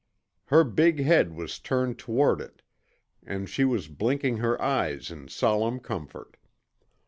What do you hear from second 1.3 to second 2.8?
was turned toward it,